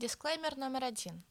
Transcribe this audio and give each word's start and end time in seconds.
Дисклеймер 0.00 0.56
номер 0.56 0.84
один. 0.84 1.22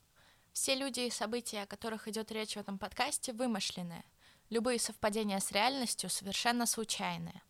Все 0.54 0.76
люди 0.76 1.00
и 1.00 1.10
события, 1.10 1.64
о 1.64 1.66
которых 1.66 2.08
идет 2.08 2.32
речь 2.32 2.54
в 2.54 2.58
этом 2.58 2.78
подкасте, 2.78 3.34
вымышленные. 3.34 4.04
Любые 4.52 4.78
совпадения 4.78 5.40
с 5.40 5.52
реальностью 5.52 6.08
совершенно 6.08 6.68
случайные. 6.68 7.42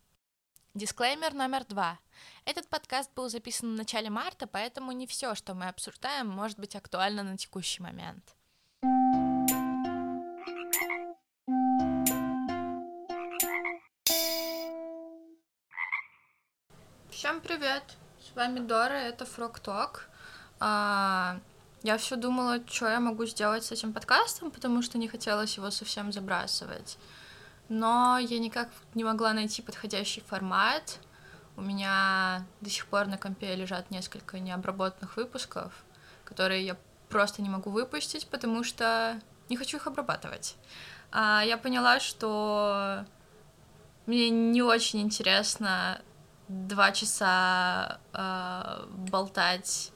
Дисклеймер 0.75 1.33
номер 1.33 1.65
два. 1.65 1.99
Этот 2.45 2.69
подкаст 2.69 3.11
был 3.15 3.27
записан 3.27 3.73
в 3.73 3.77
начале 3.77 4.09
марта, 4.09 4.47
поэтому 4.47 4.93
не 4.93 5.07
все, 5.07 5.35
что 5.35 5.53
мы 5.55 5.67
обсуждаем, 5.67 6.29
может 6.29 6.57
быть 6.57 6.77
актуально 6.77 7.23
на 7.23 7.37
текущий 7.37 7.83
момент. 7.83 8.23
Всем 17.09 17.41
привет! 17.41 17.97
С 18.21 18.33
вами 18.37 18.61
Дора, 18.61 18.93
это 18.93 19.25
Фрог 19.25 19.59
Ток. 19.59 20.09
А, 20.59 21.39
я 21.83 21.97
все 21.97 22.15
думала, 22.15 22.59
что 22.67 22.87
я 22.87 22.99
могу 22.99 23.25
сделать 23.25 23.63
с 23.63 23.71
этим 23.71 23.93
подкастом, 23.93 24.51
потому 24.51 24.81
что 24.81 24.97
не 24.97 25.07
хотелось 25.07 25.55
его 25.57 25.71
совсем 25.71 26.11
забрасывать. 26.11 26.97
Но 27.69 28.17
я 28.17 28.39
никак 28.39 28.69
не 28.95 29.03
могла 29.03 29.33
найти 29.33 29.61
подходящий 29.61 30.21
формат. 30.21 30.99
У 31.55 31.61
меня 31.61 32.45
до 32.61 32.69
сих 32.69 32.87
пор 32.87 33.07
на 33.07 33.17
компе 33.17 33.55
лежат 33.55 33.91
несколько 33.91 34.39
необработанных 34.39 35.17
выпусков, 35.17 35.83
которые 36.25 36.65
я 36.65 36.77
просто 37.09 37.41
не 37.41 37.49
могу 37.49 37.69
выпустить, 37.69 38.27
потому 38.27 38.63
что 38.63 39.19
не 39.49 39.57
хочу 39.57 39.77
их 39.77 39.87
обрабатывать. 39.87 40.55
А, 41.11 41.41
я 41.45 41.57
поняла, 41.57 41.99
что 41.99 43.05
мне 44.05 44.29
не 44.29 44.61
очень 44.61 45.01
интересно 45.01 46.01
два 46.47 46.91
часа 46.91 47.99
э, 48.11 48.85
болтать 49.11 49.91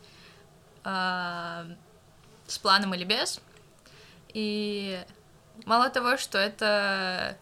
с 0.84 2.58
планом 2.62 2.94
или 2.94 3.04
без. 3.04 3.40
И 4.34 5.02
мало 5.66 5.90
того, 5.90 6.17
что 6.17 6.38
это 6.38 7.38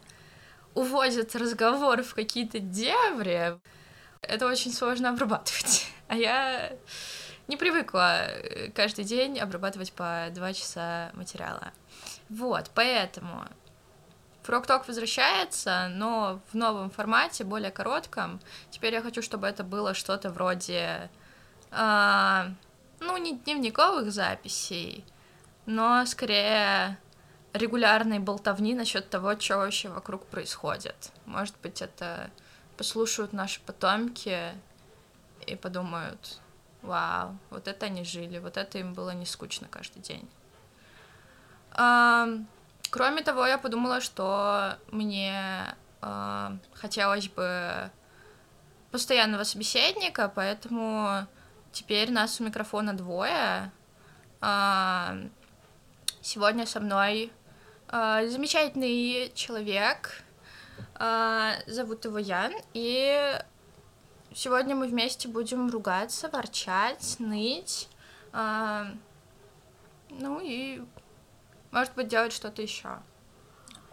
уводит 0.74 1.34
разговор 1.34 2.02
в 2.02 2.14
какие-то 2.14 2.58
дебри, 2.60 3.58
это 4.22 4.46
очень 4.46 4.72
сложно 4.72 5.10
обрабатывать. 5.10 5.86
А 6.08 6.14
я 6.14 6.70
не 7.48 7.56
привыкла 7.56 8.28
каждый 8.74 9.04
день 9.04 9.38
обрабатывать 9.38 9.94
по 9.94 10.26
два 10.30 10.52
часа 10.52 11.10
материала. 11.14 11.72
Вот, 12.28 12.70
поэтому 12.74 13.46
Фрог-ток 14.42 14.88
возвращается, 14.88 15.88
но 15.88 16.40
в 16.52 16.54
новом 16.54 16.90
формате, 16.90 17.44
более 17.44 17.70
коротком. 17.70 18.40
Теперь 18.70 18.94
я 18.94 19.00
хочу, 19.00 19.22
чтобы 19.22 19.46
это 19.46 19.62
было 19.62 19.94
что-то 19.94 20.30
вроде, 20.30 21.08
э, 21.70 22.44
ну, 23.02 23.16
не 23.16 23.36
дневниковых 23.36 24.10
записей, 24.12 25.04
но 25.66 26.04
скорее 26.06 26.98
регулярной 27.52 28.18
болтовни 28.18 28.74
насчет 28.74 29.10
того, 29.10 29.38
что 29.38 29.58
вообще 29.58 29.88
вокруг 29.88 30.26
происходит. 30.26 31.12
Может 31.26 31.54
быть, 31.62 31.82
это 31.82 32.30
послушают 32.76 33.32
наши 33.32 33.60
потомки 33.60 34.52
и 35.46 35.56
подумают, 35.56 36.40
вау, 36.80 37.36
вот 37.50 37.68
это 37.68 37.86
они 37.86 38.04
жили, 38.04 38.38
вот 38.38 38.56
это 38.56 38.78
им 38.78 38.94
было 38.94 39.10
не 39.10 39.26
скучно 39.26 39.68
каждый 39.68 40.00
день. 40.00 40.28
Кроме 42.90 43.22
того, 43.22 43.46
я 43.46 43.56
подумала, 43.56 44.02
что 44.02 44.76
мне 44.90 45.74
э, 46.02 46.50
хотелось 46.74 47.28
бы 47.28 47.90
постоянного 48.90 49.44
собеседника, 49.44 50.30
поэтому 50.34 51.26
теперь 51.72 52.10
нас 52.10 52.40
у 52.40 52.44
микрофона 52.44 52.92
двое. 52.92 53.70
Э, 54.40 55.28
сегодня 56.20 56.66
со 56.66 56.80
мной 56.80 57.32
э, 57.88 58.28
замечательный 58.28 59.32
человек, 59.34 60.22
э, 60.98 61.52
зовут 61.66 62.04
его 62.04 62.18
Ян, 62.18 62.52
и 62.74 63.38
сегодня 64.34 64.76
мы 64.76 64.86
вместе 64.86 65.28
будем 65.28 65.70
ругаться, 65.70 66.28
ворчать, 66.28 67.16
ныть, 67.18 67.88
ну 68.32 70.40
и 70.40 70.82
может 71.72 71.94
быть, 71.94 72.08
делать 72.08 72.34
что-то 72.34 72.60
еще. 72.60 72.98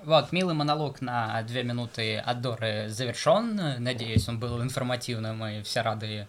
Вот, 0.03 0.33
милый 0.33 0.53
монолог 0.53 1.01
на 1.01 1.41
две 1.43 1.63
минуты 1.63 2.17
от 2.17 2.41
Доры 2.41 2.89
завершен. 2.89 3.81
Надеюсь, 3.81 4.27
он 4.27 4.39
был 4.39 4.61
информативным, 4.61 5.43
и 5.45 5.63
все 5.63 5.81
рады 5.81 6.27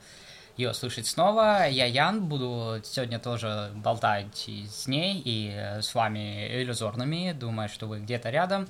ее 0.56 0.74
слышать 0.74 1.06
снова. 1.06 1.66
Я 1.68 1.86
Ян, 1.86 2.26
буду 2.26 2.80
сегодня 2.84 3.18
тоже 3.18 3.70
болтать 3.74 4.48
и 4.48 4.66
с 4.66 4.86
ней, 4.86 5.20
и 5.24 5.78
с 5.80 5.94
вами 5.94 6.62
иллюзорными. 6.62 7.32
Думаю, 7.32 7.68
что 7.68 7.86
вы 7.86 8.00
где-то 8.00 8.30
рядом. 8.30 8.68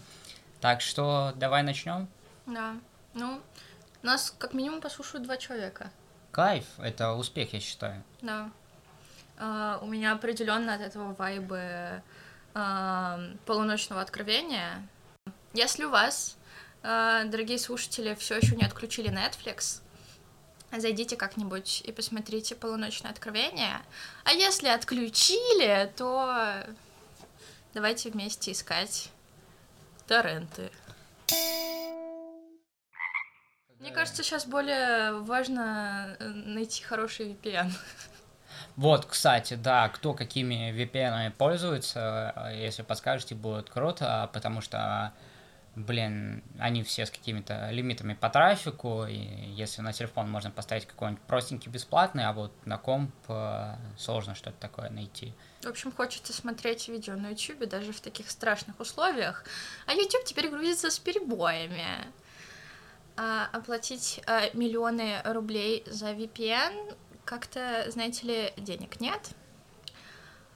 Так 0.60 0.80
что 0.80 1.32
давай 1.36 1.62
начнем. 1.62 2.08
Да. 2.46 2.74
Ну, 3.14 3.40
нас 4.02 4.34
как 4.38 4.54
минимум 4.54 4.80
послушают 4.80 5.24
два 5.24 5.36
человека. 5.36 5.90
Кайф, 6.30 6.64
это 6.78 7.12
успех, 7.12 7.52
я 7.52 7.60
считаю. 7.60 8.02
Да. 8.22 8.50
Uh, 9.38 9.82
у 9.82 9.86
меня 9.86 10.12
определенно 10.12 10.74
от 10.74 10.82
этого 10.82 11.14
вайбы 11.14 12.02
э, 12.54 13.34
полуночного 13.46 14.02
откровения. 14.02 14.86
Если 15.54 15.84
у 15.84 15.90
вас, 15.90 16.36
э, 16.82 17.24
дорогие 17.26 17.58
слушатели, 17.58 18.14
все 18.14 18.36
еще 18.36 18.54
не 18.54 18.64
отключили 18.64 19.10
Netflix, 19.10 19.80
зайдите 20.78 21.16
как-нибудь 21.16 21.82
и 21.84 21.92
посмотрите 21.92 22.54
полуночное 22.54 23.10
откровение. 23.10 23.80
А 24.24 24.32
если 24.32 24.68
отключили, 24.68 25.92
то 25.96 26.64
давайте 27.74 28.10
вместе 28.10 28.52
искать 28.52 29.10
торренты. 30.06 30.70
Мне 33.80 33.92
кажется, 33.92 34.22
сейчас 34.22 34.46
более 34.46 35.20
важно 35.20 36.14
э, 36.18 36.28
найти 36.28 36.82
хороший 36.82 37.30
VPN. 37.30 37.72
Вот, 38.76 39.06
кстати, 39.06 39.54
да, 39.54 39.88
кто 39.88 40.12
какими 40.12 40.72
VPN 40.72 41.30
пользуется, 41.32 42.52
если 42.54 42.82
подскажете, 42.82 43.34
будет 43.34 43.70
круто, 43.70 44.28
потому 44.32 44.60
что, 44.60 45.12
блин, 45.76 46.42
они 46.58 46.82
все 46.82 47.06
с 47.06 47.10
какими-то 47.10 47.70
лимитами 47.70 48.14
по 48.14 48.28
трафику, 48.28 49.04
и 49.04 49.16
если 49.16 49.82
на 49.82 49.92
телефон 49.92 50.30
можно 50.30 50.50
поставить 50.50 50.86
какой-нибудь 50.86 51.22
простенький 51.22 51.70
бесплатный, 51.70 52.26
а 52.26 52.32
вот 52.32 52.52
на 52.66 52.76
комп 52.76 53.14
э, 53.28 53.76
сложно 53.96 54.34
что-то 54.34 54.56
такое 54.58 54.90
найти. 54.90 55.32
В 55.62 55.66
общем, 55.66 55.92
хочется 55.92 56.32
смотреть 56.32 56.88
видео 56.88 57.14
на 57.14 57.30
YouTube 57.30 57.68
даже 57.68 57.92
в 57.92 58.00
таких 58.00 58.30
страшных 58.30 58.80
условиях, 58.80 59.44
а 59.86 59.92
YouTube 59.92 60.24
теперь 60.24 60.48
грузится 60.48 60.90
с 60.90 60.98
перебоями. 60.98 61.84
А, 63.16 63.48
оплатить 63.52 64.22
а, 64.26 64.48
миллионы 64.54 65.20
рублей 65.24 65.84
за 65.86 66.12
VPN 66.12 66.96
как-то, 67.24 67.84
знаете 67.90 68.26
ли, 68.26 68.52
денег 68.56 69.00
нет. 69.00 69.30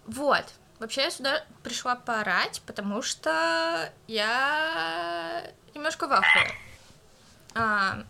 Вот. 0.06 0.44
Вообще 0.78 1.02
я 1.02 1.10
сюда 1.10 1.44
пришла 1.62 1.94
поорать, 1.94 2.60
потому 2.66 3.00
что 3.00 3.92
я 4.06 5.50
немножко 5.74 6.06
в 6.08 6.12
ахуе 6.12 6.52
а, 7.54 8.04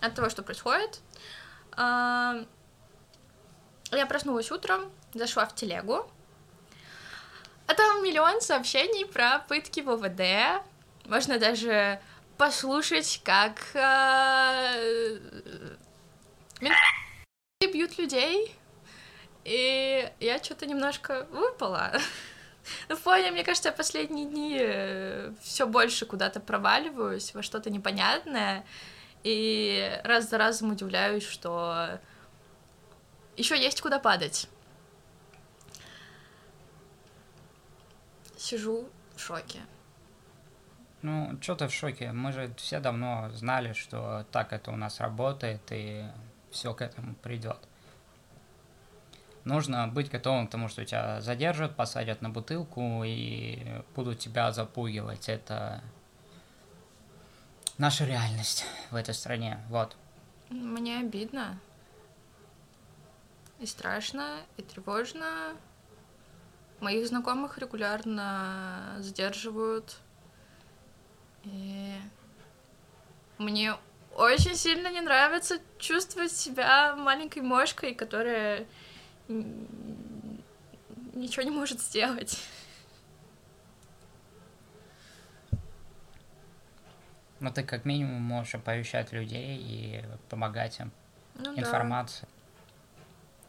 от 0.00 0.14
того, 0.14 0.28
что 0.28 0.42
происходит. 0.42 1.00
А, 1.72 2.44
я 3.92 4.06
проснулась 4.06 4.50
утром, 4.50 4.92
зашла 5.14 5.46
в 5.46 5.54
телегу, 5.54 6.10
а 7.66 7.74
там 7.74 8.04
миллион 8.04 8.40
сообщений 8.40 9.06
про 9.06 9.38
пытки 9.48 9.80
в 9.80 9.90
ОВД. 9.90 10.62
Можно 11.06 11.38
даже 11.38 12.00
послушать, 12.36 13.20
как 13.24 13.58
а, 13.74 14.74
бьют 17.60 17.98
людей, 17.98 18.56
и 19.44 20.10
я 20.20 20.42
что-то 20.42 20.66
немножко 20.66 21.26
выпала. 21.30 21.92
Ну, 22.90 22.94
в 22.94 23.00
плане, 23.00 23.30
мне 23.30 23.42
кажется, 23.42 23.70
я 23.70 23.72
последние 23.72 24.26
дни 24.26 24.58
э, 24.60 25.32
все 25.40 25.66
больше 25.66 26.04
куда-то 26.04 26.40
проваливаюсь 26.40 27.34
во 27.34 27.42
что-то 27.42 27.70
непонятное, 27.70 28.66
и 29.24 29.98
раз 30.04 30.28
за 30.28 30.36
разом 30.36 30.70
удивляюсь, 30.70 31.26
что 31.26 31.98
еще 33.36 33.58
есть 33.58 33.80
куда 33.80 33.98
падать. 33.98 34.46
Сижу 38.36 38.88
в 39.16 39.20
шоке. 39.20 39.60
Ну, 41.02 41.38
что 41.40 41.54
то 41.56 41.68
в 41.68 41.72
шоке? 41.72 42.12
Мы 42.12 42.32
же 42.32 42.52
все 42.58 42.78
давно 42.78 43.30
знали, 43.32 43.72
что 43.72 44.26
так 44.30 44.52
это 44.52 44.70
у 44.70 44.76
нас 44.76 45.00
работает, 45.00 45.62
и 45.70 46.04
все 46.50 46.74
к 46.74 46.82
этому 46.82 47.14
придет. 47.14 47.58
Нужно 49.44 49.88
быть 49.88 50.10
готовым 50.10 50.46
к 50.46 50.50
тому, 50.50 50.68
что 50.68 50.84
тебя 50.84 51.20
задержат, 51.20 51.74
посадят 51.76 52.20
на 52.20 52.28
бутылку 52.30 53.02
и 53.04 53.82
будут 53.94 54.18
тебя 54.18 54.52
запугивать. 54.52 55.28
Это 55.28 55.82
наша 57.78 58.04
реальность 58.04 58.66
в 58.90 58.96
этой 58.96 59.14
стране. 59.14 59.58
Вот. 59.68 59.96
Мне 60.50 60.98
обидно. 60.98 61.58
и 63.60 63.66
страшно, 63.66 64.40
и 64.56 64.62
тревожно. 64.62 65.56
Моих 66.80 67.06
знакомых 67.06 67.58
регулярно 67.58 68.96
задерживают. 68.98 69.98
И 71.44 71.94
мне 73.38 73.74
очень 74.16 74.56
сильно 74.56 74.90
не 74.90 75.00
нравится 75.00 75.58
чувствовать 75.78 76.32
себя 76.32 76.96
маленькой 76.96 77.42
мошкой, 77.42 77.94
которая 77.94 78.66
ничего 81.14 81.42
не 81.42 81.50
может 81.50 81.80
сделать. 81.80 82.38
Но 87.40 87.50
ты 87.50 87.62
как 87.62 87.84
минимум 87.86 88.20
можешь 88.20 88.54
оповещать 88.54 89.12
людей 89.12 89.56
и 89.58 90.04
помогать 90.28 90.78
им 90.78 90.92
Ну 91.36 91.58
информацией. 91.58 92.28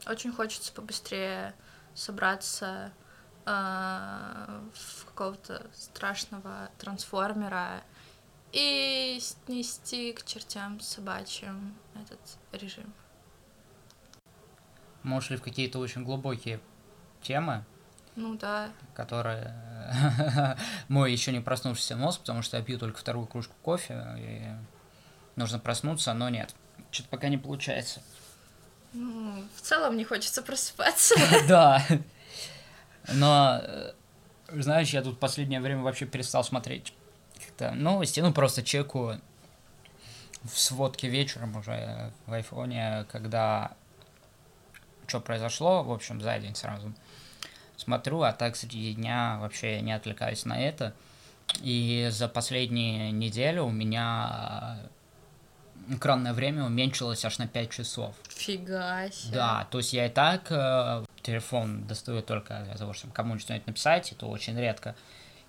да. 0.06 0.12
Очень 0.12 0.32
хочется 0.32 0.72
побыстрее 0.72 1.54
собраться 1.94 2.94
а, 3.46 4.64
в 4.74 5.06
какого-то 5.06 5.68
страшного 5.74 6.70
трансформера 6.80 7.84
и 8.54 9.20
снести 9.22 10.14
к 10.14 10.24
чертям 10.26 10.80
собачьим 10.80 11.76
этот 11.96 12.20
режим. 12.54 12.94
Можешь 15.04 15.32
ли 15.32 15.38
в 15.38 15.42
какие-то 15.42 15.80
очень 15.80 16.04
глубокие 16.04 16.60
темы, 17.22 17.64
Ну 18.16 18.36
да. 18.36 18.70
которые 18.94 19.54
мой 20.88 21.12
еще 21.12 21.32
не 21.32 21.40
проснувшийся 21.40 21.96
мозг, 21.96 22.20
потому 22.22 22.42
что 22.42 22.58
я 22.58 22.64
пью 22.64 22.78
только 22.78 23.00
вторую 23.00 23.26
кружку 23.28 23.56
кофе, 23.62 24.06
и 24.18 24.42
нужно 25.36 25.60
проснуться, 25.60 26.14
но 26.14 26.30
нет. 26.30 26.54
Что-то 26.92 27.10
пока 27.10 27.30
не 27.30 27.38
получается. 27.38 28.02
Ну, 28.94 29.44
в 29.56 29.62
целом 29.62 29.96
не 29.98 30.04
хочется 30.04 30.42
просыпаться. 30.42 31.16
Да. 31.48 31.82
Но, 33.14 33.60
э, 33.64 33.94
знаешь, 34.50 34.90
я 34.90 35.02
тут 35.02 35.20
последнее 35.20 35.62
время 35.62 35.82
вообще 35.82 36.06
перестал 36.06 36.44
смотреть 36.44 36.94
как-то 37.40 37.72
новости, 37.72 38.20
ну, 38.20 38.32
просто 38.34 38.62
чеку 38.62 39.14
в 40.44 40.60
сводке 40.60 41.08
вечером 41.08 41.56
уже 41.56 42.12
в 42.26 42.34
айфоне, 42.34 43.06
когда 43.12 43.72
что 45.08 45.20
произошло, 45.20 45.84
в 45.84 45.92
общем, 45.92 46.22
за 46.22 46.38
день 46.40 46.56
сразу 46.56 46.94
смотрю, 47.82 48.22
а 48.22 48.32
так 48.32 48.56
среди 48.56 48.94
дня 48.94 49.38
вообще 49.42 49.82
не 49.82 49.92
отвлекаюсь 49.92 50.46
на 50.46 50.60
это. 50.60 50.94
И 51.62 52.08
за 52.12 52.28
последние 52.28 53.12
неделю 53.12 53.66
у 53.66 53.72
меня 53.72 54.78
экранное 55.90 56.34
время 56.34 56.66
уменьшилось 56.66 57.26
аж 57.26 57.40
на 57.40 57.48
5 57.48 57.70
часов. 57.70 58.16
Фига 58.30 59.10
себе. 59.12 59.34
Да, 59.34 59.68
то 59.70 59.80
есть 59.80 59.94
я 59.94 60.06
и 60.06 60.10
так 60.10 60.52
э, 60.52 61.06
телефон 61.22 61.86
достаю 61.88 62.22
только 62.22 62.64
для 62.66 62.76
того, 62.76 62.94
чтобы 62.94 63.14
кому-нибудь 63.14 63.42
что-нибудь 63.42 63.68
написать, 63.68 64.12
это 64.12 64.28
очень 64.28 64.58
редко. 64.58 64.96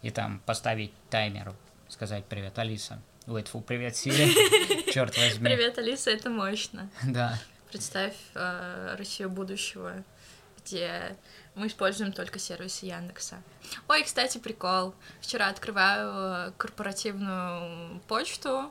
И 0.01 0.11
там 0.11 0.41
поставить 0.45 0.93
таймер, 1.11 1.55
сказать 1.89 2.25
привет, 2.25 2.59
Алиса. 2.59 3.01
Ой, 3.29 3.45
фу, 3.45 3.61
привет, 3.61 3.95
Сири. 3.95 4.33
Черт 4.93 5.17
возьми. 5.17 5.45
Привет, 5.45 5.79
Алиса, 5.79 6.11
это 6.11 6.29
мощно. 6.29 6.91
Да. 7.05 7.39
Представь 7.73 8.15
э, 8.35 8.97
Россию 8.99 9.31
будущего, 9.31 10.05
где 10.59 11.17
мы 11.55 11.69
используем 11.69 12.13
только 12.13 12.39
сервисы 12.39 12.85
Яндекса. 12.85 13.43
Ой, 13.89 14.05
кстати, 14.05 14.37
прикол. 14.37 14.95
Вчера 15.23 15.49
открываю 15.49 16.13
э, 16.13 16.53
корпоративную 16.59 17.99
почту, 18.09 18.71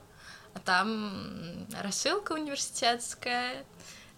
а 0.53 0.59
там 0.63 1.65
рассылка 1.81 2.33
университетская, 2.33 3.65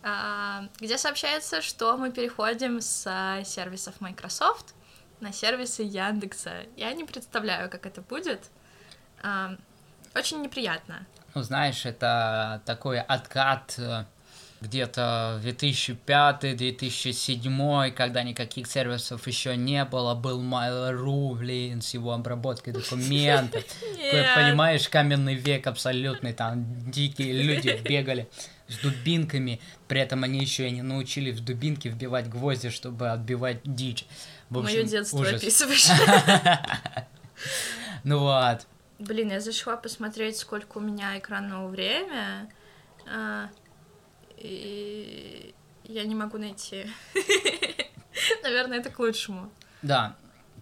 а, 0.02 0.68
где 0.82 0.98
сообщается, 0.98 1.62
что 1.62 1.96
мы 1.96 2.12
переходим 2.12 2.82
с 2.82 3.42
сервисов 3.46 4.02
Microsoft 4.02 4.74
на 5.22 5.32
сервисы 5.32 5.84
Яндекса. 5.84 6.66
Я 6.76 6.92
не 6.92 7.06
представляю, 7.06 7.70
как 7.70 7.86
это 7.86 8.02
будет. 8.02 8.50
А, 9.22 9.56
Очень 10.14 10.42
неприятно. 10.42 11.06
Ну, 11.36 11.42
знаешь, 11.42 11.86
это 11.86 12.62
такой 12.66 13.00
откат 13.00 13.76
э, 13.78 14.04
где-то 14.64 15.40
2005-2007, 15.44 17.92
когда 17.92 18.24
никаких 18.24 18.66
сервисов 18.68 19.28
еще 19.28 19.58
не 19.58 19.84
было, 19.86 20.16
был 20.16 20.42
Mail.ru, 20.42 21.36
блин, 21.36 21.82
с 21.82 21.94
его 21.94 22.14
обработкой 22.14 22.74
документов. 22.74 23.64
Понимаешь, 24.36 24.90
каменный 24.90 25.36
век 25.36 25.68
абсолютный, 25.68 26.34
там 26.34 26.66
дикие 26.90 27.34
люди 27.34 27.80
бегали 27.84 28.28
с 28.68 28.78
дубинками, 28.78 29.60
при 29.88 30.02
этом 30.02 30.24
они 30.24 30.40
еще 30.40 30.68
и 30.68 30.72
не 30.72 30.82
научились 30.82 31.36
в 31.36 31.44
дубинки 31.44 31.90
вбивать 31.90 32.30
гвозди, 32.30 32.70
чтобы 32.70 33.10
отбивать 33.10 33.60
дичь. 33.64 34.06
В 34.50 34.58
общем, 34.60 34.78
Мое 34.78 34.88
детство 34.88 35.20
ужас. 35.20 35.42
описываешь. 35.42 35.90
Ну 38.06 38.20
вот. 38.20 38.68
Блин, 39.00 39.32
я 39.32 39.40
зашла 39.40 39.78
посмотреть, 39.78 40.38
сколько 40.38 40.78
у 40.78 40.82
меня 40.82 41.18
экранного 41.18 41.70
времени, 41.70 42.50
а, 43.10 43.50
и 44.44 45.56
я 45.84 46.04
не 46.04 46.16
могу 46.16 46.38
найти. 46.38 46.86
Наверное, 48.44 48.80
это 48.80 48.90
к 48.90 49.00
лучшему. 49.00 49.50
Да, 49.82 50.16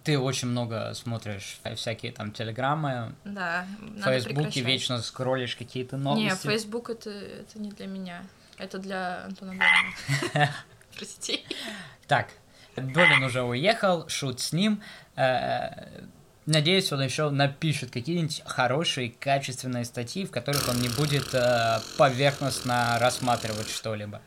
ты 0.03 0.17
очень 0.17 0.47
много 0.47 0.93
смотришь 0.93 1.59
всякие 1.75 2.11
там 2.11 2.31
телеграммы, 2.31 3.15
Да, 3.23 3.67
в 3.79 4.03
Фейсбуке 4.03 4.61
вечно 4.61 5.01
скроллишь 5.01 5.55
какие-то 5.55 5.97
Не, 5.97 6.03
новости. 6.03 6.47
Facebook 6.47 6.89
это, 6.89 7.09
это 7.09 7.59
не 7.59 7.71
для 7.71 7.87
меня. 7.87 8.23
Это 8.57 8.77
для 8.77 9.25
Антона 9.25 9.51
Долина. 9.53 10.53
Прости. 10.97 11.43
Так, 12.07 12.29
Долин 12.75 13.23
уже 13.23 13.41
уехал, 13.43 14.07
шут 14.07 14.39
с 14.39 14.53
ним. 14.53 14.81
Э, 16.45 16.51
Надеюсь, 16.51 16.91
он 16.91 17.01
еще 17.01 17.29
напишет 17.29 17.91
какие-нибудь 17.91 18.41
хорошие, 18.45 19.11
качественные 19.11 19.85
статьи, 19.85 20.25
в 20.25 20.31
которых 20.31 20.67
он 20.69 20.79
не 20.79 20.89
будет 20.89 21.33
э, 21.33 21.79
поверхностно 21.97 22.97
рассматривать 22.99 23.69
что-либо. 23.69 24.21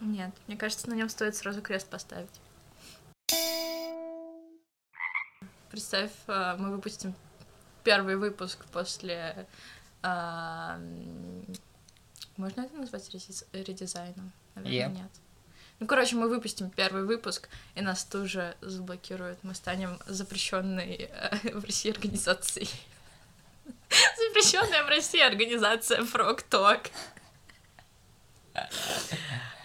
Нет, 0.00 0.30
мне 0.46 0.56
кажется, 0.56 0.88
на 0.90 0.94
нем 0.94 1.08
стоит 1.08 1.34
сразу 1.36 1.62
крест 1.62 1.88
поставить. 1.88 2.28
Представь, 5.70 6.10
а, 6.28 6.56
мы 6.56 6.70
выпустим 6.70 7.14
первый 7.82 8.16
выпуск 8.16 8.64
после... 8.72 9.46
м, 10.02 11.44
Можно 12.36 12.60
это 12.62 12.76
назвать 12.76 13.08
редиз- 13.12 13.44
редизайном? 13.52 14.32
Наверное, 14.54 14.88
Yep. 14.88 14.92
нет. 15.02 15.10
Ну, 15.80 15.86
короче, 15.86 16.16
мы 16.16 16.28
выпустим 16.28 16.70
первый 16.70 17.04
выпуск, 17.04 17.48
и 17.74 17.80
нас 17.80 18.04
тоже 18.04 18.56
заблокируют. 18.60 19.38
Мы 19.42 19.54
станем 19.54 19.98
запрещенной 20.06 21.10
э, 21.10 21.50
в 21.58 21.64
России 21.64 21.90
организацией. 21.90 22.70
Запрещенная 24.28 24.84
в 24.84 24.88
России 24.88 25.20
организация 25.20 26.00
Frog 26.02 26.44
Talk. 26.48 26.90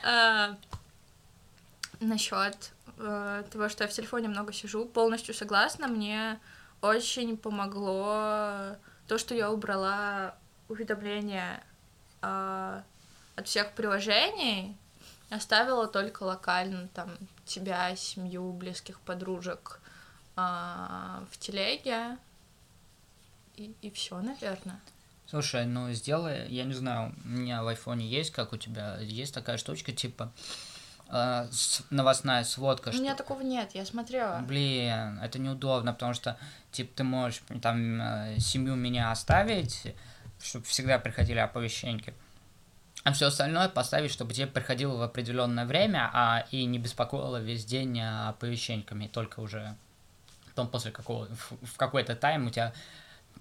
А, 0.04 0.58
Насчет 2.00 2.72
э, 2.98 3.44
того, 3.52 3.70
что 3.70 3.84
я 3.84 3.90
в 3.90 3.94
телефоне 3.94 4.30
много 4.30 4.54
сижу, 4.54 4.86
полностью 4.86 5.34
согласна. 5.34 5.88
Мне 5.88 6.40
очень 6.82 7.38
помогло 7.38 8.78
то, 9.08 9.18
что 9.18 9.36
я 9.36 9.52
убрала 9.52 10.36
уведомления 10.70 11.64
а, 12.22 12.84
от 13.36 13.48
всех 13.48 13.74
приложений, 13.74 14.78
оставила 15.30 15.88
только 15.88 16.24
локально 16.24 16.88
там 16.90 17.18
тебя, 17.46 17.96
семью, 17.96 18.52
близких 18.52 19.00
подружек 19.02 19.80
а, 20.36 21.24
в 21.32 21.38
телеге. 21.38 22.18
И, 23.56 23.74
и 23.82 23.92
все, 23.92 24.20
наверное. 24.20 24.80
Слушай, 25.30 25.66
ну 25.66 25.92
сделай, 25.92 26.48
я 26.50 26.64
не 26.64 26.74
знаю, 26.74 27.14
у 27.24 27.28
меня 27.28 27.62
в 27.62 27.68
айфоне 27.68 28.08
есть, 28.08 28.32
как 28.32 28.52
у 28.52 28.58
тебя, 28.58 28.98
есть 29.00 29.32
такая 29.34 29.58
штучка, 29.58 29.92
типа 29.92 30.32
э, 31.10 31.48
новостная 31.92 32.44
сводка. 32.44 32.90
У 32.90 32.94
меня 32.94 33.14
такого 33.14 33.42
нет, 33.42 33.72
я 33.76 33.86
смотрела. 33.86 34.40
Блин, 34.40 35.20
это 35.22 35.38
неудобно, 35.38 35.94
потому 35.94 36.16
что, 36.16 36.38
типа, 36.72 36.92
ты 36.96 37.04
можешь 37.04 37.44
там 37.62 38.02
э, 38.02 38.40
семью 38.40 38.76
меня 38.76 39.12
оставить, 39.12 39.94
чтобы 40.42 40.66
всегда 40.66 40.98
приходили 40.98 41.38
оповещеньки. 41.38 42.16
А 43.04 43.14
все 43.14 43.28
остальное 43.28 43.70
поставить, 43.70 44.12
чтобы 44.12 44.34
тебе 44.34 44.48
приходило 44.48 44.96
в 44.98 45.02
определенное 45.02 45.66
время, 45.66 46.10
а 46.14 46.46
и 46.52 46.66
не 46.66 46.80
беспокоило 46.80 47.38
весь 47.38 47.66
день 47.66 48.00
э, 48.00 48.30
оповещеньками, 48.30 49.08
только 49.08 49.40
уже 49.40 49.76
потом 50.50 50.68
после 50.68 50.92
какого 50.92 51.28
в, 51.28 51.66
в 51.66 51.78
какой-то 51.78 52.16
тайм 52.16 52.48
у 52.48 52.50
тебя 52.50 52.74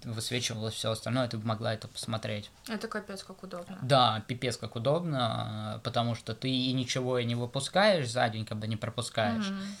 высвечивалось 0.05 0.73
все 0.73 0.91
остальное, 0.91 1.27
ты 1.27 1.37
могла 1.37 1.73
это 1.73 1.89
посмотреть. 1.89 2.49
Это 2.69 2.87
капец 2.87 3.23
как 3.23 3.43
удобно. 3.43 3.77
Да, 3.81 4.23
пипец 4.27 4.55
как 4.55 4.77
удобно, 4.77 5.81
потому 5.83 6.15
что 6.15 6.33
ты 6.33 6.49
и 6.49 6.71
ничего 6.71 7.19
и 7.19 7.25
не 7.25 7.35
выпускаешь 7.35 8.09
за 8.09 8.29
день, 8.29 8.45
когда 8.45 8.65
не 8.67 8.77
пропускаешь 8.77 9.49
Мгм. 9.49 9.75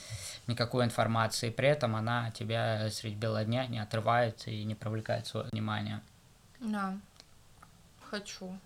никакой 0.47 0.83
информации, 0.83 1.49
при 1.49 1.69
этом 1.69 1.95
она 1.95 2.31
тебя 2.31 2.89
средь 2.91 3.15
бела 3.15 3.45
дня 3.45 3.65
не 3.67 3.79
отрывает 3.79 4.45
и 4.47 4.65
не 4.65 4.75
привлекает 4.75 5.25
свое 5.25 5.47
внимание. 5.51 6.01
Да. 6.59 6.97
Хочу. 8.09 8.59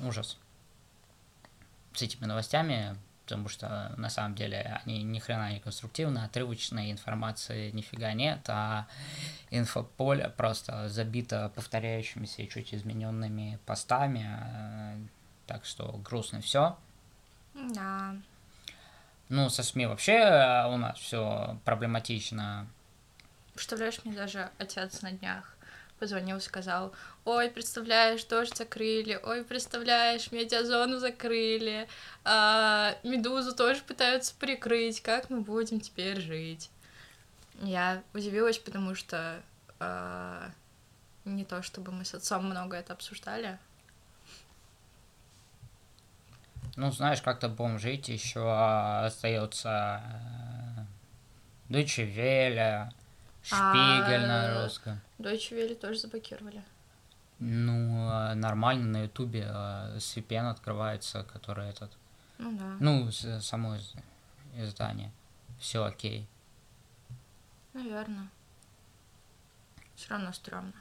Ужас. 0.00 0.38
с 1.94 2.02
этими 2.02 2.24
новостями, 2.24 2.96
потому 3.24 3.48
что 3.48 3.92
на 3.96 4.08
самом 4.10 4.34
деле 4.34 4.80
они 4.84 5.02
ни 5.02 5.18
хрена 5.18 5.52
не 5.52 5.60
конструктивны, 5.60 6.18
отрывочной 6.18 6.90
информации 6.90 7.70
нифига 7.70 8.12
нет, 8.12 8.40
а 8.48 8.86
инфополе 9.50 10.28
просто 10.30 10.88
забито 10.88 11.50
повторяющимися 11.54 12.42
и 12.42 12.48
чуть 12.48 12.74
измененными 12.74 13.58
постами, 13.66 14.38
э, 14.40 14.96
так 15.46 15.64
что 15.64 16.00
грустно 16.04 16.40
все. 16.40 16.76
Да. 17.54 18.16
Ну, 19.28 19.48
со 19.48 19.62
СМИ 19.62 19.86
вообще 19.86 20.14
э, 20.14 20.66
у 20.66 20.76
нас 20.76 20.98
все 20.98 21.58
проблематично. 21.64 22.66
Представляешь, 23.54 24.04
мне 24.04 24.14
даже 24.14 24.50
отец 24.58 25.02
на 25.02 25.12
днях 25.12 25.56
позвонил, 26.00 26.40
сказал, 26.40 26.92
ой, 27.24 27.50
представляешь, 27.50 28.24
дождь 28.24 28.56
закрыли, 28.56 29.20
ой, 29.22 29.44
представляешь, 29.44 30.32
медиазону 30.32 30.98
закрыли, 30.98 31.86
а, 32.24 32.96
медузу 33.04 33.54
тоже 33.54 33.82
пытаются 33.82 34.34
прикрыть, 34.34 35.02
как 35.02 35.30
мы 35.30 35.42
будем 35.42 35.80
теперь 35.80 36.20
жить? 36.20 36.70
Я 37.62 38.02
удивилась, 38.14 38.58
потому 38.58 38.94
что 38.94 39.42
а, 39.78 40.50
не 41.24 41.44
то, 41.44 41.62
чтобы 41.62 41.92
мы 41.92 42.04
с 42.04 42.14
отцом 42.14 42.46
много 42.46 42.76
это 42.76 42.94
обсуждали. 42.94 43.58
Ну, 46.76 46.90
знаешь, 46.90 47.20
как-то 47.20 47.48
будем 47.48 47.78
жить, 47.78 48.08
еще 48.08 48.50
остается 49.04 50.00
э, 51.68 51.72
Deutsche 51.72 52.04
Welle, 53.42 54.00
Шпигель 54.02 54.26
на 54.26 54.62
русском. 54.62 55.00
Deutsche 55.18 55.56
Welle 55.56 55.74
тоже 55.74 55.98
заблокировали. 55.98 56.62
Ну, 57.38 58.08
а, 58.10 58.34
нормально 58.34 58.98
на 58.98 59.02
Ютубе 59.04 59.46
а, 59.48 59.98
с 59.98 60.16
VPN 60.16 60.50
открывается, 60.50 61.24
который 61.24 61.68
этот. 61.68 61.90
Ну 62.38 62.52
да. 62.58 62.76
Ну, 62.80 63.10
само 63.10 63.76
издание. 64.56 65.10
Все 65.58 65.84
окей. 65.84 66.26
Наверное. 67.72 68.28
Все 69.94 70.10
равно 70.10 70.32
стрёмно. 70.32 70.72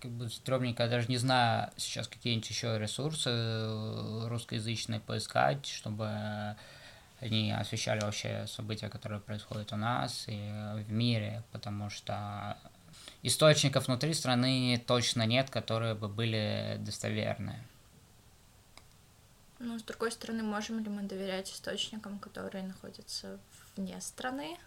Как 0.00 0.10
бы 0.10 0.28
стрёмненько, 0.28 0.82
я 0.84 0.88
даже 0.88 1.08
не 1.08 1.16
знаю 1.16 1.70
сейчас 1.76 2.08
какие-нибудь 2.08 2.48
еще 2.48 2.78
ресурсы 2.78 3.30
э, 3.30 4.26
русскоязычные 4.28 5.00
поискать, 5.00 5.66
чтобы 5.66 6.56
они 7.22 7.52
освещали 7.52 8.00
вообще 8.00 8.46
события, 8.46 8.88
которые 8.88 9.20
происходят 9.20 9.72
у 9.72 9.76
нас 9.76 10.24
и 10.26 10.50
в 10.74 10.90
мире, 10.90 11.42
потому 11.52 11.88
что 11.88 12.58
источников 13.22 13.86
внутри 13.86 14.12
страны 14.12 14.82
точно 14.86 15.24
нет, 15.24 15.48
которые 15.48 15.94
бы 15.94 16.08
были 16.08 16.76
достоверны. 16.80 17.62
Ну, 19.60 19.78
с 19.78 19.82
другой 19.84 20.10
стороны, 20.10 20.42
можем 20.42 20.82
ли 20.82 20.90
мы 20.90 21.02
доверять 21.02 21.52
источникам, 21.52 22.18
которые 22.18 22.64
находятся 22.64 23.38
вне 23.76 24.00
страны? 24.00 24.58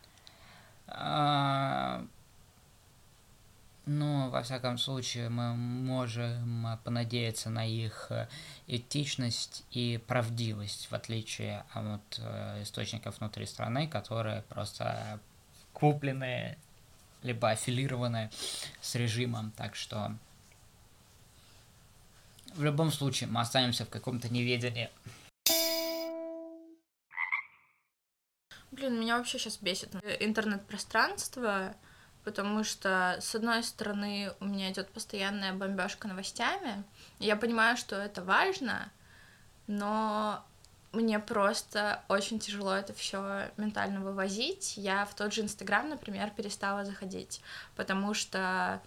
Ну, 3.88 4.30
во 4.32 4.42
всяком 4.42 4.80
случае, 4.80 5.30
мы 5.30 5.54
можем 5.56 6.68
понадеяться 6.84 7.51
на 7.51 7.68
их 7.68 8.08
э, 8.10 8.27
этичность 8.65 9.63
и 9.70 10.01
правдивость, 10.08 10.89
в 10.89 10.94
отличие 10.94 11.63
от 11.72 12.18
э, 12.18 12.63
источников 12.63 13.20
внутри 13.20 13.46
страны, 13.46 13.88
которые 13.88 14.42
просто 14.50 15.20
куплены 15.72 16.58
либо 17.22 17.51
аффилированы 17.51 18.32
с 18.82 18.96
режимом. 18.96 19.51
Так 19.51 19.75
что 19.75 20.15
в 22.56 22.63
любом 22.63 22.92
случае 22.92 23.30
мы 23.30 23.42
останемся 23.42 23.86
в 23.86 23.89
каком-то 23.89 24.30
неведении. 24.30 24.89
Блин, 28.72 29.00
меня 29.00 29.18
вообще 29.18 29.38
сейчас 29.38 29.58
бесит 29.58 29.94
интернет-пространство 30.20 31.75
потому 32.25 32.63
что, 32.63 33.17
с 33.22 33.36
одной 33.36 33.63
стороны, 33.63 34.34
у 34.39 34.46
меня 34.46 34.72
идет 34.72 34.89
постоянная 34.89 35.53
бомбежка 35.53 36.08
новостями, 36.08 36.84
я 37.20 37.36
понимаю, 37.36 37.77
что 37.77 37.96
это 37.96 38.22
важно, 38.22 38.91
но 39.67 40.44
мне 40.91 41.20
просто 41.20 42.01
очень 42.08 42.39
тяжело 42.39 42.74
это 42.74 42.94
все 42.94 43.50
ментально 43.58 44.00
вывозить. 44.00 44.77
Я 44.77 45.05
в 45.05 45.13
тот 45.13 45.34
же 45.34 45.41
Инстаграм, 45.41 45.88
например, 45.88 46.32
перестала 46.32 46.86
заходить, 46.86 47.41
потому 47.75 48.13
что 48.13 48.82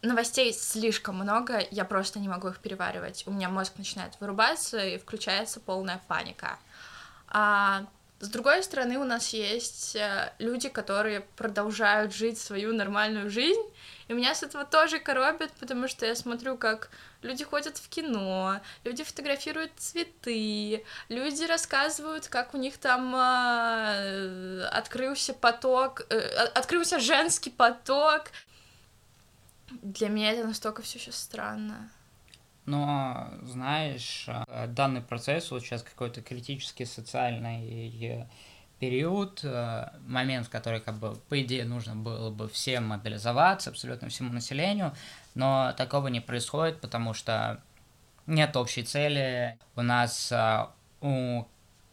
новостей 0.00 0.52
слишком 0.52 1.16
много, 1.16 1.62
я 1.70 1.84
просто 1.84 2.18
не 2.18 2.28
могу 2.28 2.48
их 2.48 2.58
переваривать. 2.58 3.24
У 3.26 3.30
меня 3.30 3.48
мозг 3.48 3.74
начинает 3.76 4.18
вырубаться 4.20 4.84
и 4.84 4.98
включается 4.98 5.60
полная 5.60 6.00
паника. 6.08 6.58
А 7.28 7.86
с 8.22 8.28
другой 8.28 8.62
стороны, 8.62 8.98
у 8.98 9.04
нас 9.04 9.30
есть 9.30 9.96
э, 9.96 10.32
люди, 10.38 10.68
которые 10.68 11.22
продолжают 11.34 12.14
жить 12.14 12.38
свою 12.38 12.72
нормальную 12.72 13.28
жизнь, 13.28 13.60
и 14.06 14.12
меня 14.12 14.32
с 14.32 14.44
этого 14.44 14.64
тоже 14.64 15.00
коробит, 15.00 15.50
потому 15.58 15.88
что 15.88 16.06
я 16.06 16.14
смотрю, 16.14 16.56
как 16.56 16.90
люди 17.22 17.42
ходят 17.42 17.78
в 17.78 17.88
кино, 17.88 18.60
люди 18.84 19.02
фотографируют 19.02 19.72
цветы, 19.76 20.84
люди 21.08 21.42
рассказывают, 21.42 22.28
как 22.28 22.54
у 22.54 22.58
них 22.58 22.78
там 22.78 23.12
э, 23.16 24.66
открылся 24.70 25.34
поток, 25.34 26.06
э, 26.08 26.18
открылся 26.54 27.00
женский 27.00 27.50
поток. 27.50 28.26
Для 29.82 30.08
меня 30.08 30.30
это 30.30 30.46
настолько 30.46 30.82
все 30.82 31.00
сейчас 31.00 31.16
странно. 31.16 31.90
Но, 32.64 33.28
знаешь, 33.42 34.26
э, 34.28 34.66
данный 34.68 35.00
процесс, 35.00 35.50
вот 35.50 35.62
сейчас 35.62 35.82
какой-то 35.82 36.22
критический 36.22 36.84
социальный 36.84 38.26
период, 38.82 39.44
э, 39.44 39.90
момент, 40.08 40.48
в 40.48 40.50
который, 40.50 40.80
как 40.80 40.96
бы, 40.96 41.14
по 41.28 41.40
идее, 41.40 41.64
нужно 41.64 41.94
было 41.94 42.30
бы 42.30 42.48
всем 42.48 42.88
мобилизоваться, 42.88 43.70
абсолютно 43.70 44.08
всему 44.08 44.32
населению, 44.32 44.92
но 45.36 45.72
такого 45.76 46.08
не 46.08 46.20
происходит, 46.20 46.80
потому 46.80 47.14
что 47.14 47.60
нет 48.26 48.56
общей 48.56 48.82
цели. 48.82 49.56
У 49.76 49.82
нас 49.82 50.32
э, 50.32 50.66
у 51.00 51.44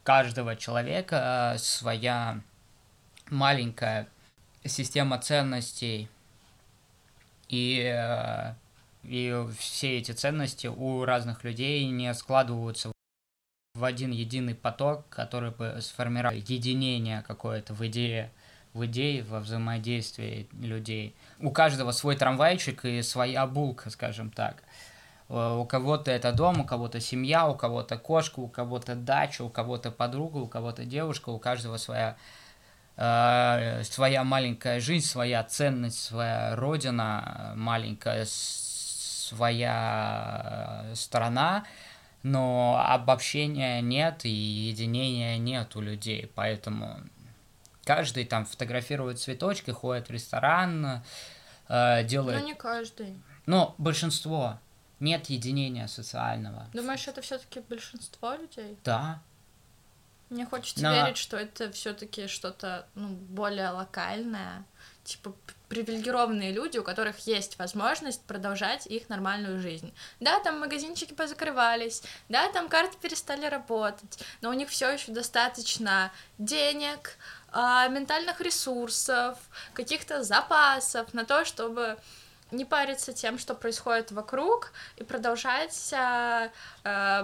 каждого 0.04 0.56
человека 0.56 1.56
своя 1.60 2.42
маленькая 3.30 4.08
система 4.66 5.20
ценностей, 5.20 6.10
и 7.50 8.54
и 9.10 9.44
все 9.58 9.98
эти 9.98 10.12
ценности 10.12 10.68
у 10.68 11.04
разных 11.04 11.44
людей 11.44 11.84
не 11.90 12.14
складываются 12.14 12.92
в 13.74 13.84
один 13.84 14.12
единый 14.12 14.54
поток, 14.54 15.10
который 15.10 15.50
бы 15.50 15.78
сформировал 15.82 16.36
единение 16.36 17.24
какое-то 17.24 17.74
в 17.74 17.86
идее, 17.88 18.32
в 18.74 18.86
идее, 18.86 19.24
во 19.24 19.40
взаимодействии 19.40 20.48
людей. 20.62 21.16
У 21.40 21.50
каждого 21.50 21.92
свой 21.92 22.18
трамвайчик 22.18 22.86
и 22.86 23.02
своя 23.02 23.48
булка, 23.48 23.90
скажем 23.90 24.30
так. 24.30 24.64
Э, 25.28 25.56
у 25.56 25.66
кого-то 25.66 26.12
это 26.12 26.32
дом, 26.32 26.62
у 26.62 26.66
кого-то 26.66 27.00
семья, 27.00 27.48
у 27.48 27.56
кого-то 27.56 27.98
кошка, 27.98 28.40
у 28.42 28.48
кого-то 28.48 28.94
дача, 28.94 29.42
у 29.42 29.50
кого-то 29.50 29.90
подруга, 29.90 30.38
у 30.38 30.48
кого-то 30.48 30.86
девушка, 30.86 31.30
у 31.30 31.40
каждого 31.40 31.78
своя 31.78 32.16
э, 32.96 33.82
своя 33.86 34.24
маленькая 34.24 34.80
жизнь, 34.80 35.08
своя 35.08 35.44
ценность, 35.44 36.00
своя 36.00 36.56
родина 36.56 37.54
маленькая, 37.56 38.28
своя 39.30 40.84
э, 40.86 40.96
страна, 40.96 41.66
но 42.24 42.84
обобщения 42.86 43.82
нет 43.82 44.26
и 44.26 44.30
единения 44.30 45.38
нет 45.38 45.76
у 45.76 45.82
людей, 45.82 46.32
поэтому 46.36 47.00
каждый 47.84 48.26
там 48.26 48.46
фотографирует 48.46 49.20
цветочки, 49.20 49.72
ходит 49.72 50.10
в 50.10 50.12
ресторан, 50.12 51.04
э, 51.68 52.04
делает... 52.04 52.42
Ну, 52.42 52.48
не 52.48 52.56
каждый. 52.56 53.22
Но 53.46 53.76
большинство. 53.78 54.60
Нет 55.00 55.28
единения 55.30 55.88
социального. 55.88 56.68
Думаешь, 56.74 57.08
это 57.08 57.22
все-таки 57.22 57.62
большинство 57.62 58.34
людей? 58.34 58.78
Да. 58.84 59.22
Мне 60.30 60.46
хочется 60.46 60.84
Но... 60.84 60.94
верить, 60.94 61.18
что 61.18 61.38
это 61.38 61.72
все-таки 61.72 62.28
что-то 62.28 62.86
ну, 62.96 63.08
более 63.08 63.70
локальное 63.70 64.66
типа 65.10 65.34
привилегированные 65.70 66.52
люди, 66.52 66.78
у 66.78 66.84
которых 66.84 67.20
есть 67.28 67.60
возможность 67.60 68.24
продолжать 68.24 68.88
их 68.88 69.10
нормальную 69.10 69.60
жизнь. 69.60 69.94
Да, 70.20 70.40
там 70.40 70.60
магазинчики 70.60 71.14
позакрывались, 71.14 72.02
да, 72.28 72.52
там 72.52 72.70
карты 72.70 72.98
перестали 73.00 73.46
работать, 73.46 74.20
но 74.42 74.50
у 74.50 74.54
них 74.54 74.70
все 74.70 74.90
еще 74.90 75.12
достаточно 75.12 76.12
денег, 76.38 77.18
а, 77.52 77.88
ментальных 77.88 78.42
ресурсов, 78.42 79.38
каких-то 79.74 80.24
запасов 80.24 81.14
на 81.14 81.26
то, 81.26 81.46
чтобы 81.46 81.98
не 82.52 82.66
париться 82.66 83.14
тем, 83.14 83.38
что 83.38 83.54
происходит 83.54 84.12
вокруг, 84.12 84.72
и 84.98 85.04
продолжать 85.04 85.94
э, 85.94 86.50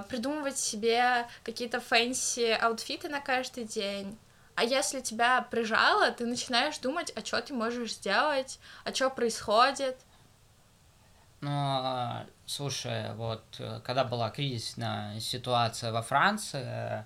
придумывать 0.08 0.58
себе 0.60 1.28
какие-то 1.44 1.80
fancy 1.80 2.52
outfit 2.52 3.01
ы 3.01 3.10
на 3.10 3.22
каждый 3.22 3.64
день. 3.64 4.16
А 4.56 4.64
если 4.64 5.02
тебя 5.02 5.42
прижало, 5.42 6.12
ты 6.12 6.26
начинаешь 6.26 6.78
думать, 6.80 7.12
а 7.16 7.26
что 7.26 7.42
ты 7.42 7.54
можешь 7.54 7.94
сделать, 7.94 8.60
а 8.86 8.94
что 8.94 9.10
происходит. 9.10 9.98
Ну, 11.42 12.26
слушай, 12.46 13.14
вот 13.16 13.44
когда 13.84 14.06
была 14.06 14.30
кризисная 14.30 15.20
ситуация 15.20 15.92
во 15.92 16.02
Франции, 16.02 17.06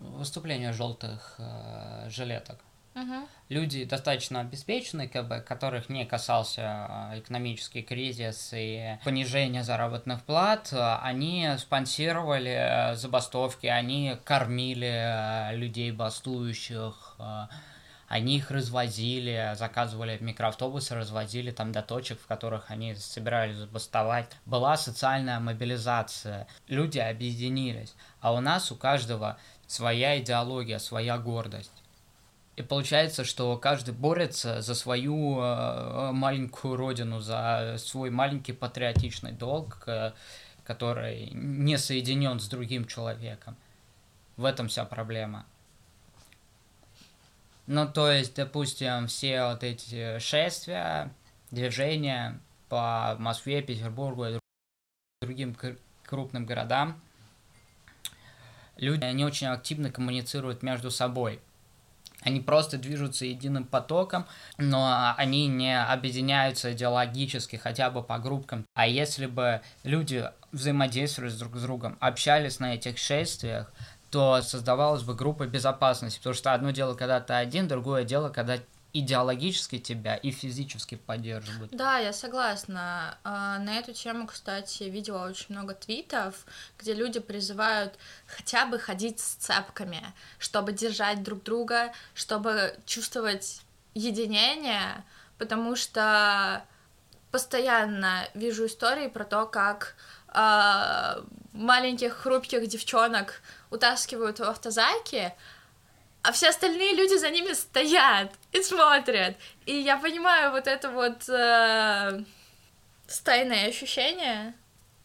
выступление 0.00 0.72
желтых 0.72 1.40
жилеток 2.08 2.60
Люди 3.50 3.84
достаточно 3.84 4.40
обеспеченные, 4.40 5.08
как 5.08 5.28
бы, 5.28 5.40
которых 5.40 5.88
не 5.90 6.06
касался 6.06 6.62
а, 6.62 7.18
экономический 7.18 7.82
кризис 7.82 8.50
и 8.54 8.98
понижение 9.04 9.62
заработных 9.62 10.22
плат, 10.22 10.70
а, 10.72 11.00
они 11.02 11.48
спонсировали 11.58 12.50
э, 12.50 12.94
забастовки, 12.94 13.66
они 13.66 14.16
кормили 14.24 15.50
э, 15.52 15.56
людей 15.56 15.92
бастующих, 15.92 17.16
а, 17.18 17.50
они 18.08 18.38
их 18.38 18.50
развозили, 18.50 19.52
заказывали 19.56 20.16
микроавтобусы, 20.20 20.94
развозили 20.94 21.50
там 21.50 21.72
до 21.72 21.82
точек, 21.82 22.20
в 22.20 22.26
которых 22.26 22.70
они 22.70 22.94
собирались 22.94 23.56
забастовать. 23.56 24.30
Была 24.46 24.76
социальная 24.76 25.38
мобилизация, 25.38 26.46
люди 26.66 26.98
объединились, 26.98 27.94
а 28.20 28.32
у 28.32 28.40
нас 28.40 28.72
у 28.72 28.76
каждого 28.76 29.36
своя 29.66 30.18
идеология, 30.18 30.78
своя 30.78 31.18
гордость. 31.18 31.82
И 32.56 32.62
получается, 32.62 33.24
что 33.24 33.58
каждый 33.58 33.92
борется 33.92 34.62
за 34.62 34.74
свою 34.74 35.40
э, 35.40 36.12
маленькую 36.12 36.76
родину, 36.76 37.20
за 37.20 37.76
свой 37.78 38.08
маленький 38.08 38.52
патриотичный 38.52 39.32
долг, 39.32 39.82
э, 39.86 40.12
который 40.64 41.30
не 41.34 41.76
соединен 41.76 42.40
с 42.40 42.48
другим 42.48 42.86
человеком. 42.86 43.56
В 44.38 44.46
этом 44.46 44.68
вся 44.68 44.86
проблема. 44.86 45.44
Ну, 47.66 47.86
то 47.86 48.10
есть, 48.10 48.34
допустим, 48.36 49.06
все 49.06 49.44
вот 49.44 49.62
эти 49.62 50.18
шествия, 50.18 51.12
движения 51.50 52.40
по 52.70 53.16
Москве, 53.18 53.60
Петербургу 53.60 54.24
и 54.24 54.38
другим 55.20 55.54
крупным 56.04 56.46
городам, 56.46 56.98
люди, 58.76 59.04
они 59.04 59.26
очень 59.26 59.48
активно 59.48 59.90
коммуницируют 59.90 60.62
между 60.62 60.90
собой– 60.90 61.38
они 62.22 62.40
просто 62.40 62.78
движутся 62.78 63.24
единым 63.24 63.64
потоком, 63.64 64.26
но 64.58 65.14
они 65.16 65.46
не 65.46 65.80
объединяются 65.80 66.72
идеологически 66.72 67.56
хотя 67.56 67.90
бы 67.90 68.02
по 68.02 68.18
группкам. 68.18 68.64
А 68.74 68.86
если 68.86 69.26
бы 69.26 69.60
люди 69.84 70.28
взаимодействовали 70.52 71.30
друг 71.30 71.56
с 71.56 71.62
другом, 71.62 71.96
общались 72.00 72.58
на 72.58 72.74
этих 72.74 72.98
шествиях, 72.98 73.72
то 74.10 74.40
создавалась 74.42 75.02
бы 75.02 75.14
группа 75.14 75.46
безопасности, 75.46 76.18
потому 76.18 76.34
что 76.34 76.54
одно 76.54 76.70
дело, 76.70 76.94
когда 76.94 77.20
ты 77.20 77.34
один, 77.34 77.68
другое 77.68 78.04
дело, 78.04 78.28
когда 78.28 78.58
идеологически 79.00 79.78
тебя 79.78 80.16
и 80.16 80.30
физически 80.30 80.94
поддерживают. 80.94 81.72
Да, 81.72 81.98
я 81.98 82.12
согласна. 82.12 83.18
А, 83.24 83.58
на 83.58 83.78
эту 83.78 83.92
тему, 83.92 84.26
кстати, 84.26 84.84
видела 84.84 85.26
очень 85.28 85.54
много 85.54 85.74
твитов, 85.74 86.46
где 86.78 86.94
люди 86.94 87.20
призывают 87.20 87.98
хотя 88.26 88.66
бы 88.66 88.78
ходить 88.78 89.20
с 89.20 89.34
цепками, 89.34 90.02
чтобы 90.38 90.72
держать 90.72 91.22
друг 91.22 91.42
друга, 91.42 91.92
чтобы 92.14 92.76
чувствовать 92.86 93.60
единение, 93.94 95.04
потому 95.38 95.76
что 95.76 96.64
постоянно 97.30 98.28
вижу 98.34 98.66
истории 98.66 99.08
про 99.08 99.24
то, 99.24 99.46
как 99.46 99.94
э, 100.28 101.22
маленьких 101.52 102.14
хрупких 102.14 102.66
девчонок 102.66 103.42
утаскивают 103.70 104.38
в 104.38 104.44
автозайки, 104.44 105.34
а 106.26 106.32
все 106.32 106.48
остальные 106.48 106.94
люди 106.94 107.16
за 107.16 107.30
ними 107.30 107.52
стоят 107.52 108.32
и 108.50 108.60
смотрят. 108.60 109.36
И 109.64 109.72
я 109.72 109.96
понимаю 109.96 110.50
вот 110.50 110.66
это 110.66 110.90
вот 110.90 111.28
э, 111.28 112.24
стайное 113.06 113.68
ощущение, 113.68 114.54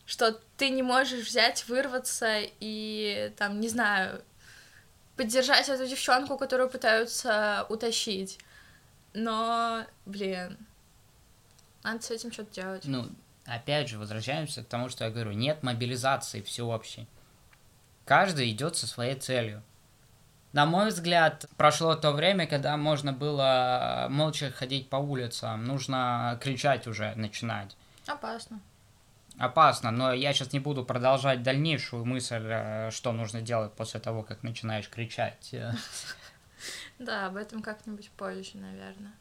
что 0.08 0.40
ты 0.58 0.70
не 0.70 0.82
можешь 0.82 1.28
взять, 1.28 1.68
вырваться 1.68 2.40
и 2.60 3.32
там, 3.38 3.60
не 3.60 3.70
знаю, 3.70 4.24
поддержать 5.16 5.70
эту 5.70 5.86
девчонку, 5.86 6.40
которую 6.40 6.72
пытаются 6.72 7.68
утащить. 7.70 8.40
Но, 9.13 9.86
блин, 10.08 10.58
надо 11.84 12.02
с 12.02 12.10
этим 12.10 12.32
что-то 12.32 12.52
делать. 12.56 12.82
Ну, 12.86 13.10
опять 13.45 13.89
же, 13.89 14.00
возвращаемся 14.00 14.63
к 14.63 14.67
тому, 14.67 14.89
что 14.89 15.04
я 15.04 15.12
говорю, 15.12 15.34
нет 15.34 15.62
мобилизации 15.62 16.41
всеобщей. 16.41 17.08
Каждый 18.06 18.50
идет 18.50 18.76
со 18.76 18.88
своей 18.88 19.13
целью. 19.13 19.62
На 20.54 20.66
мой 20.66 20.90
взгляд, 20.90 21.46
прошло 21.56 21.96
то 21.96 22.12
время, 22.12 22.46
когда 22.46 22.76
можно 22.76 23.14
было 23.14 24.08
молча 24.10 24.52
ходить 24.52 24.90
по 24.90 24.98
улицам. 24.98 25.64
Нужно 25.64 26.38
кричать 26.42 26.88
уже 26.88 27.16
начинать. 27.16 27.76
Опасно. 28.06 28.60
Опасно, 29.38 29.92
но 29.92 30.12
я 30.12 30.34
сейчас 30.34 30.52
не 30.52 30.60
буду 30.60 30.84
продолжать 30.84 31.42
дальнейшую 31.42 32.06
мысль, 32.06 32.44
э, 32.44 32.92
что 32.92 33.14
нужно 33.14 33.42
делать 33.42 33.72
после 33.74 34.00
того, 34.00 34.24
как 34.24 34.44
начинаешь 34.44 34.90
кричать. 34.90 35.56
Да, 37.00 37.26
об 37.26 37.38
этом 37.38 37.64
как-нибудь 37.64 38.12
позже, 38.12 38.52
наверное. 38.54 39.14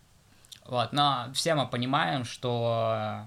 Вот, 0.66 0.92
но 0.92 1.30
все 1.32 1.54
мы 1.54 1.66
понимаем, 1.66 2.26
что 2.26 3.26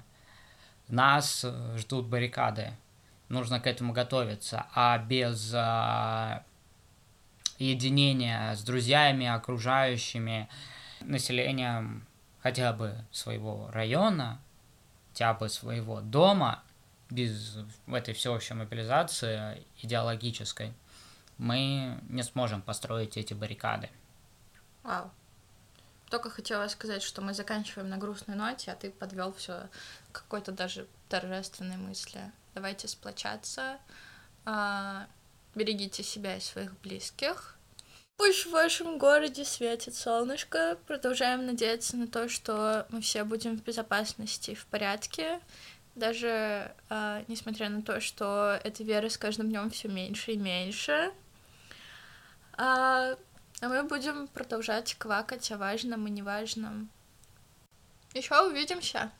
нас 0.87 1.43
ждут 1.77 2.05
баррикады. 2.05 2.73
Нужно 3.29 3.59
к 3.59 3.65
этому 3.65 3.91
готовиться. 3.91 4.67
А 4.75 4.99
без 4.99 5.51
единения 7.57 8.55
с 8.55 8.63
друзьями, 8.63 9.27
окружающими, 9.27 10.49
населением 11.01 12.05
хотя 12.41 12.73
бы 12.73 12.95
своего 13.11 13.69
района, 13.71 14.39
хотя 15.09 15.33
бы 15.33 15.49
своего 15.49 16.01
дома, 16.01 16.63
без 17.09 17.57
этой 17.87 18.13
всеобщей 18.13 18.55
мобилизации 18.55 19.63
идеологической, 19.77 20.73
мы 21.37 21.99
не 22.09 22.23
сможем 22.23 22.61
построить 22.61 23.17
эти 23.17 23.33
баррикады. 23.33 23.89
Вау. 24.83 25.11
Только 26.09 26.29
хотела 26.29 26.67
сказать, 26.67 27.01
что 27.01 27.21
мы 27.21 27.33
заканчиваем 27.33 27.89
на 27.89 27.97
грустной 27.97 28.35
ноте, 28.35 28.71
а 28.71 28.75
ты 28.75 28.91
подвел 28.91 29.33
все 29.33 29.67
какой-то 30.11 30.51
даже 30.51 30.87
торжественной 31.09 31.77
мысли. 31.77 32.31
Давайте 32.53 32.87
сплочаться, 32.87 33.79
а, 34.45 35.07
берегите 35.55 36.03
себя 36.03 36.37
и 36.37 36.39
своих 36.39 36.79
близких. 36.81 37.57
Пусть 38.17 38.45
в 38.45 38.51
вашем 38.51 38.97
городе 38.97 39.43
светит 39.43 39.95
солнышко. 39.95 40.77
Продолжаем 40.87 41.45
надеяться 41.45 41.97
на 41.97 42.07
то, 42.07 42.29
что 42.29 42.85
мы 42.89 43.01
все 43.01 43.23
будем 43.23 43.57
в 43.57 43.63
безопасности 43.63 44.51
и 44.51 44.55
в 44.55 44.65
порядке. 44.67 45.39
Даже 45.95 46.73
э, 46.89 47.23
несмотря 47.27 47.69
на 47.69 47.81
то, 47.81 47.99
что 47.99 48.59
эта 48.63 48.83
вера 48.83 49.09
с 49.09 49.17
каждым 49.17 49.49
днем 49.49 49.69
все 49.71 49.87
меньше 49.87 50.33
и 50.33 50.37
меньше. 50.37 51.11
А, 52.53 53.15
а 53.61 53.67
мы 53.67 53.83
будем 53.83 54.27
продолжать 54.27 54.95
квакать 54.95 55.51
о 55.51 55.57
важном 55.57 56.07
и 56.07 56.11
неважном. 56.11 56.89
Еще 58.13 58.39
увидимся. 58.45 59.11